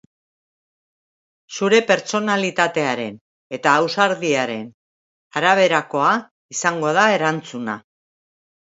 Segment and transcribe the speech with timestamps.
[1.57, 3.19] Zure pertsonalitatearen
[3.59, 4.67] eta ausardiaren
[5.43, 6.11] araberakoa
[6.59, 7.83] izango da erantzuna.